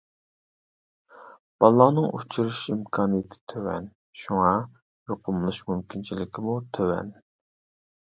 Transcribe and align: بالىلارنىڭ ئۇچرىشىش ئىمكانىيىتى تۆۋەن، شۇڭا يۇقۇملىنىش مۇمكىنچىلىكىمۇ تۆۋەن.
بالىلارنىڭ 1.63 2.07
ئۇچرىشىش 2.13 2.63
ئىمكانىيىتى 2.77 3.41
تۆۋەن، 3.55 3.93
شۇڭا 4.25 4.57
يۇقۇملىنىش 4.67 5.65
مۇمكىنچىلىكىمۇ 5.73 6.61
تۆۋەن. 6.77 7.19